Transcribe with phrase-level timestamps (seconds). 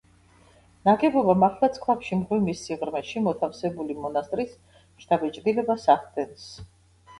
[0.87, 4.59] ნაგებობა მართლაც ქვაბში, მღვიმის სიღრმეში მოთავსებული მონასტრის
[5.05, 6.53] შთაბეჭდილებას ახდენს.